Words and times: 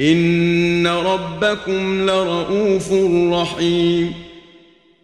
إن 0.00 0.86
ربكم 0.86 2.10
لرؤوف 2.10 2.92
رحيم 3.32 4.12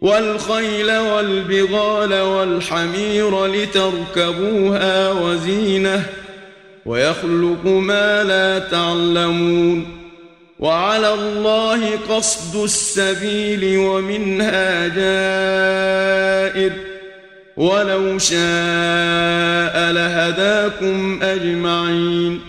والخيل 0.01 0.97
والبغال 0.97 2.13
والحمير 2.13 3.45
لتركبوها 3.45 5.11
وزينه 5.11 6.05
ويخلق 6.85 7.65
ما 7.65 8.23
لا 8.23 8.59
تعلمون 8.59 9.99
وعلى 10.59 11.13
الله 11.13 11.89
قصد 12.09 12.63
السبيل 12.63 13.77
ومنها 13.77 14.87
جائر 14.87 16.71
ولو 17.57 18.17
شاء 18.17 19.91
لهداكم 19.91 21.19
أجمعين 21.23 22.48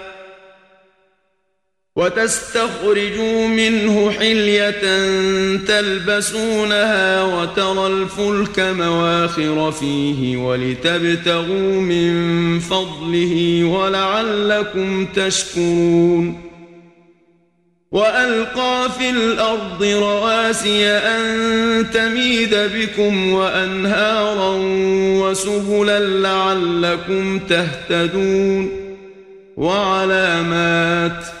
وتستخرجوا 1.95 3.47
منه 3.47 4.11
حلية 4.11 4.81
تلبسونها 5.57 7.23
وترى 7.23 7.87
الفلك 7.87 8.59
مواخر 8.59 9.71
فيه 9.71 10.37
ولتبتغوا 10.37 11.81
من 11.81 12.59
فضله 12.59 13.63
ولعلكم 13.63 15.05
تشكرون. 15.05 16.51
وألقى 17.91 18.89
في 18.97 19.09
الأرض 19.09 19.83
رواسي 19.83 20.87
أن 20.87 21.91
تميد 21.93 22.55
بكم 22.55 23.33
وأنهارا 23.33 24.57
وسبلا 25.21 25.99
لعلكم 25.99 27.39
تهتدون. 27.39 28.69
وعلامات 29.57 31.23
ۖ 31.23 31.40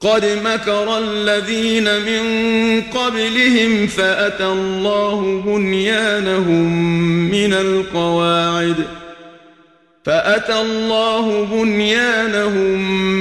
قد 0.00 0.24
مكر 0.44 0.98
الذين 0.98 1.84
من 1.84 2.22
قبلهم 2.82 3.86
فأتى 3.86 4.46
الله 4.46 5.42
بنيانهم 5.46 6.72
من 7.30 7.52
القواعد 7.52 8.76
ۖ. 8.76 9.06
فأتى 10.06 10.60
الله 10.60 11.44
بنيانهم 11.44 12.80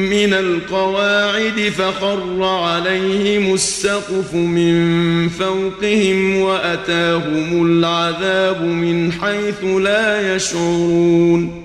من 0.09 0.33
القواعد 0.33 1.73
فخر 1.77 2.43
عليهم 2.43 3.53
السقف 3.53 4.33
من 4.33 5.29
فوقهم 5.29 6.37
وأتاهم 6.37 7.65
العذاب 7.65 8.61
من 8.61 9.11
حيث 9.11 9.63
لا 9.63 10.35
يشعرون. 10.35 11.64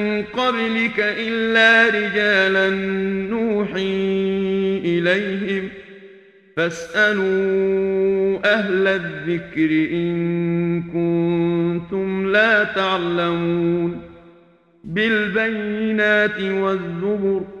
قبلك 0.21 0.95
إلا 0.97 1.85
رجالا 1.87 2.69
نوحي 3.29 4.81
إليهم. 4.85 5.69
فاسألوا 6.57 8.39
أهل 8.53 8.87
الذكر 8.87 9.89
إن 9.93 10.83
كنتم 10.83 12.31
لا 12.31 12.63
تعلمون. 12.63 14.01
بالبينات 14.83 16.41
والزبر 16.41 17.60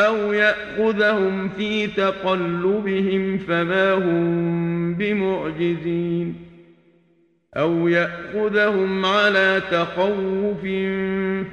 أو 0.00 0.32
يأخذهم 0.32 1.48
في 1.48 1.86
تقلبهم 1.86 3.38
فما 3.38 3.92
هم 3.94 4.94
بمعجزين 4.94 6.34
أو 7.56 7.88
يأخذهم 7.88 9.06
على 9.06 9.62
تخوف 9.70 10.62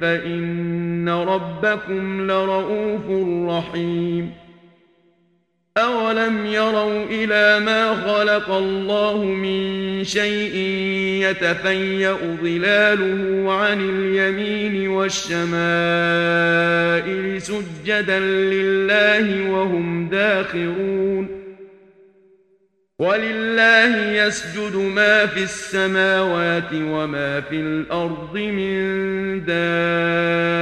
فإن 0.01 1.10
ربكم 1.10 2.31
لرؤوف 2.31 3.10
رحيم 3.50 4.31
أولم 5.77 6.45
يروا 6.45 7.05
إلى 7.05 7.65
ما 7.65 7.95
خلق 7.95 8.51
الله 8.51 9.23
من 9.23 10.03
شيء 10.03 10.55
يتفيأ 11.29 12.17
ظلاله 12.43 13.53
عن 13.53 13.89
اليمين 13.89 14.87
والشمائل 14.87 15.41
سجدا 17.41 18.19
لله 18.19 19.49
وهم 19.51 20.09
داخرون 20.09 21.27
ولله 22.99 24.11
يسجد 24.11 24.75
ما 24.75 25.25
في 25.25 25.43
السماوات 25.43 26.73
وما 26.73 27.41
في 27.41 27.55
الأرض 27.55 28.37
من 28.37 29.45
دابة 29.45 30.61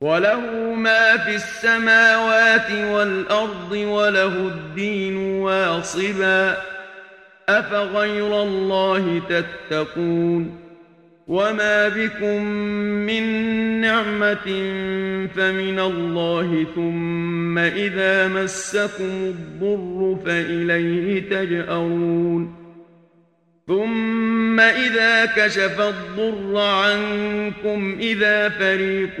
وله 0.00 0.74
ما 0.74 1.16
في 1.16 1.34
السماوات 1.34 2.70
والأرض 2.70 3.72
وله 3.72 4.48
الدين 4.48 5.16
واصبا 5.16 6.56
أفغير 7.48 8.42
الله 8.42 9.22
تتقون 9.28 10.66
وما 11.26 11.88
بكم 11.88 12.42
من 13.06 13.22
نعمة 13.80 14.46
فمن 15.36 15.78
الله 15.78 16.66
ثم 16.74 17.58
إذا 17.58 18.28
مسكم 18.28 19.04
الضر 19.04 20.18
فإليه 20.26 21.28
تجأرون 21.30 22.66
ثم 23.66 24.60
إذا 24.60 25.24
كشف 25.26 25.80
الضر 25.80 26.58
عنكم 26.60 27.96
إذا 28.00 28.48
فريق 28.48 29.20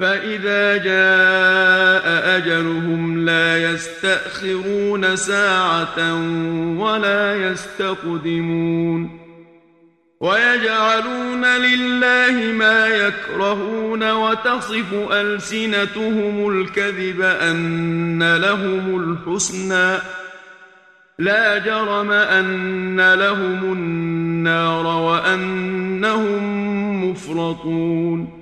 فإذا 0.00 0.76
جاء 0.76 2.36
أجلهم 2.36 3.24
لا 3.24 3.72
يستأخرون 3.72 5.16
ساعة 5.16 6.14
ولا 6.78 7.50
يستقدمون 7.50 9.22
ويجعلون 10.20 11.44
لله 11.44 12.52
ما 12.52 12.86
يكرهون 12.86 14.10
وتصف 14.12 14.94
ألسنتهم 15.12 16.48
الكذب 16.48 17.20
أن 17.20 18.36
لهم 18.36 19.00
الحسنى 19.00 19.98
لا 21.18 21.58
جرم 21.58 22.10
أن 22.10 23.14
لهم 23.14 23.72
النار 23.72 24.86
وأنهم 24.86 26.42
مفرطون 27.10 28.41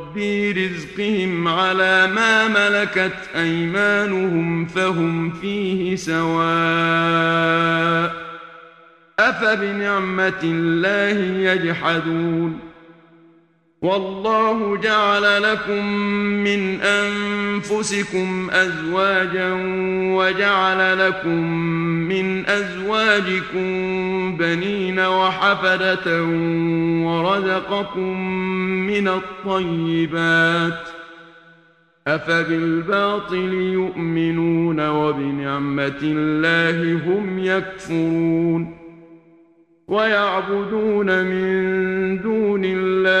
ربي 0.11 0.51
رزقهم 0.51 1.47
على 1.47 2.07
ما 2.07 2.47
ملكت 2.47 3.29
أيمانهم 3.35 4.65
فهم 4.65 5.31
فيه 5.31 5.95
سواء 5.95 7.31
أفبنعمة 9.19 10.39
الله 10.43 11.51
يجحدون 11.51 12.59
والله 13.81 14.77
جعل 14.77 15.43
لكم 15.43 15.85
من 16.43 16.81
أنفسكم 16.81 18.49
أزواجا 18.51 19.53
وجعل 20.15 21.07
لكم 21.07 21.51
من 22.07 22.45
أزواجكم 22.45 23.67
بنين 24.37 24.99
وحفدة 24.99 26.23
ورزقكم 27.05 28.21
من 28.87 29.07
الطيبات 29.07 30.89
أفبالباطل 32.07 33.53
يؤمنون 33.53 34.89
وبنعمة 34.89 35.99
الله 36.03 36.93
هم 37.05 37.39
يكفرون 37.39 38.81
ويعبدون 39.87 41.25
من 41.25 42.21
دون 42.21 42.61
الله 42.65 43.20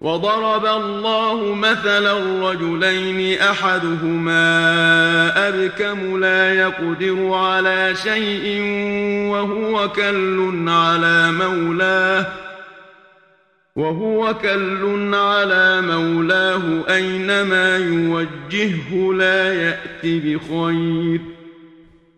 وضرب 0.00 0.66
الله 0.66 1.54
مثلا 1.54 2.12
رجلين 2.50 3.38
أحدهما 3.40 4.38
أبكم 5.48 6.20
لا 6.20 6.54
يقدر 6.54 7.32
على 7.32 7.94
شيء 7.94 8.62
وهو 9.30 9.88
كل 9.88 10.64
على 10.68 11.32
مولاه 11.32 12.26
وهو 13.76 14.34
كل 14.34 15.14
على 15.14 15.80
مولاه 15.80 16.62
أينما 16.88 17.76
يوجهه 17.76 19.12
لا 19.14 19.54
يات 19.54 20.02
بخير 20.04 21.20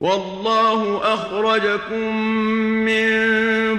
والله 0.00 1.00
أخرجكم 1.14 2.16
من 2.84 3.10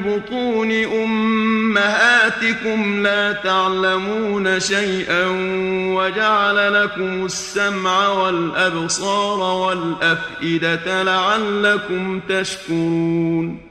بطون 0.02 0.72
أمهاتكم 1.04 2.64
لا 3.04 3.32
تعلمون 3.32 4.60
شيئا 4.60 5.26
وجعل 5.96 6.84
لكم 6.84 7.26
السمع 7.26 8.08
والأبصار 8.08 9.40
والأفئدة 9.40 11.04
لعلكم 11.04 12.20
تشكرون 12.30 13.71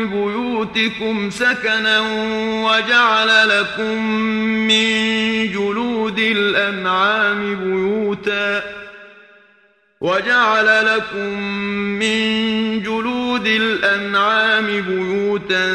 بيوتكم 0.73 1.29
سكنا 1.29 1.99
وجعل 2.63 3.49
لكم 3.49 4.05
من 4.67 5.51
جلود 5.51 6.19
الأنعام 6.19 7.55
بيوتا 7.55 8.63
وجعل 10.01 10.85
لكم 10.85 11.41
من 11.99 12.83
جلود 12.83 13.47
الأنعام 13.47 14.65
بيوتا 14.65 15.65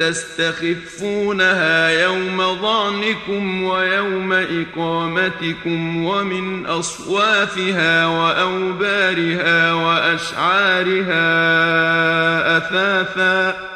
تستخفونها 0.00 1.88
يوم 1.88 2.60
ظعنكم 2.62 3.62
ويوم 3.62 4.32
إقامتكم 4.32 6.04
ومن 6.04 6.66
أصوافها 6.66 8.06
وأوبارها 8.06 9.72
وأشعارها 9.72 11.26
أثاثا 12.56 13.75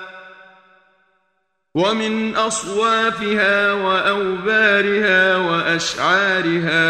ومن 1.75 2.37
أصوافها 2.37 3.73
وأوبارها 3.73 5.37
وأشعارها 5.37 6.83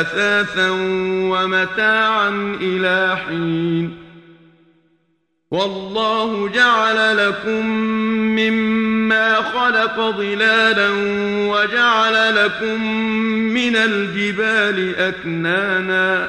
أثاثا 0.00 0.70
ومتاعا 1.30 2.56
إلى 2.60 3.16
حين. 3.16 4.08
والله 5.50 6.48
جعل 6.48 7.28
لكم 7.28 7.66
مما 8.36 9.34
خلق 9.34 9.96
ظلالا 10.16 10.90
وجعل 11.50 12.44
لكم 12.44 12.84
من 13.54 13.76
الجبال 13.76 14.96
أكنانا. 14.96 16.28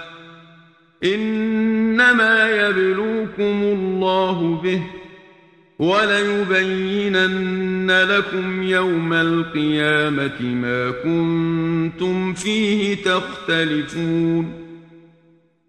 إنما 1.03 2.49
يبلوكم 2.49 3.61
الله 3.63 4.61
به 4.63 4.81
وليبينن 5.79 7.51
لكم 7.91 8.63
يوم 8.63 9.13
القيامة 9.13 10.41
ما 10.41 10.91
كنتم 10.91 12.33
فيه 12.33 12.95
تختلفون 13.03 14.60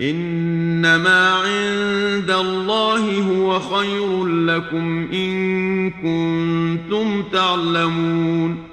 إنما 0.00 1.32
عند 1.32 2.30
الله 2.30 3.20
هو 3.20 3.60
خير 3.60 4.26
لكم 4.26 5.08
إن 5.12 5.90
كنتم 5.90 7.22
تعلمون. 7.32 8.68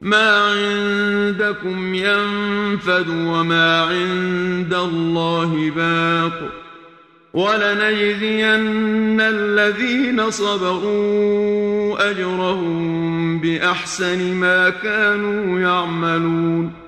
ما 0.00 0.38
عندكم 0.38 1.94
ينفد 1.94 3.08
وما 3.08 3.80
عند 3.82 4.74
الله 4.74 5.72
باق. 5.76 6.52
ولنجزين 7.34 9.20
الذين 9.20 10.30
صبروا 10.30 12.10
أجرهم 12.10 13.38
بأحسن 13.38 14.34
ما 14.34 14.70
كانوا 14.70 15.60
يعملون. 15.60 16.87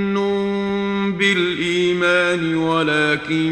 بالإيمان 1.17 2.55
ولكن 2.55 3.51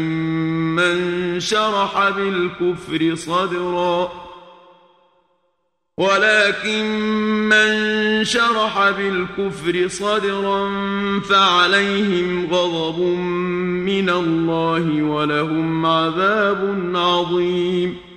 من 0.76 1.40
شرح 1.40 2.08
بالكفر 2.08 3.14
صدرا. 3.14 4.12
ولكن 5.98 6.84
من 7.48 7.70
شرح 8.24 8.90
بالكفر 8.90 9.88
صدرا 9.88 10.70
فعليهم 11.20 12.46
غضب 12.54 13.00
من 13.88 14.10
الله 14.10 15.02
ولهم 15.02 15.86
عذاب 15.86 16.92
عظيم. 16.94 18.09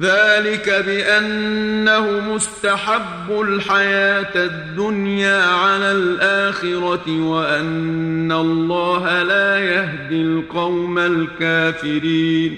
ذلك 0.00 0.84
بأنه 0.86 2.34
مستحب 2.34 3.40
الحياة 3.40 4.44
الدنيا 4.44 5.42
على 5.44 5.92
الآخرة 5.92 7.20
وأن 7.20 8.32
الله 8.32 9.22
لا 9.22 9.58
يهدي 9.58 10.22
القوم 10.22 10.98
الكافرين. 10.98 12.56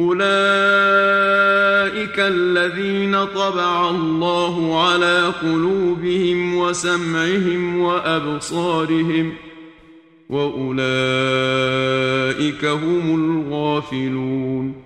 أولئك 0.00 0.26
الذين 2.18 3.24
طبع 3.24 3.90
الله 3.90 4.86
على 4.88 5.32
قلوبهم 5.42 6.56
وسمعهم 6.56 7.80
وأبصارهم 7.80 9.32
وأولئك 10.30 10.74
هم 12.64 13.14
الغافلون. 13.14 14.85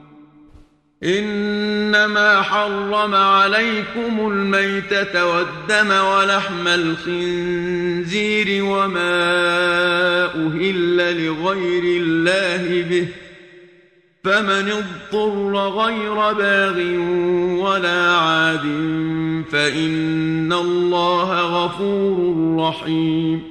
إنما 1.03 2.41
حرم 2.41 3.15
عليكم 3.15 4.31
الميتة 4.31 5.25
والدم 5.25 5.91
ولحم 5.91 6.67
الخنزير 6.67 8.63
وما 8.63 9.15
أهل 10.25 11.25
لغير 11.25 12.01
الله 12.01 12.81
به 12.89 13.07
فمن 14.23 14.71
اضطر 14.71 15.69
غير 15.69 16.33
باغ 16.33 16.79
ولا 17.63 18.11
عاد 18.11 18.65
فإن 19.51 20.53
الله 20.53 21.41
غفور 21.41 22.55
رحيم 22.59 23.50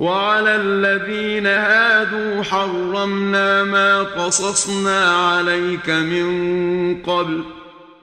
وعلى 0.00 0.56
الذين 0.56 1.46
هادوا 1.46 2.42
حرمنا 2.42 3.64
ما 3.64 4.02
قصصنا 4.02 5.04
عليك 5.04 5.90
من 5.90 7.02
قبل 7.02 7.44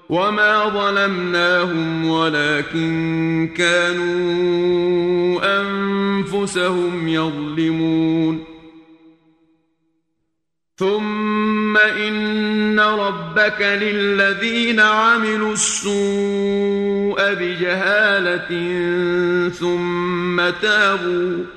وما 0.10 0.70
ظلمناهم 0.70 2.10
ولكن 2.10 3.50
كانوا 3.58 5.40
أنفسهم 5.62 7.08
يظلمون. 7.08 8.44
ثم 10.78 11.78
إن 11.78 12.80
ربك 12.80 13.62
للذين 13.62 14.80
عملوا 14.80 15.54
السوء 15.54 17.34
بجهالة 17.34 18.50
ثم 19.50 20.50
تابوا 20.62 21.57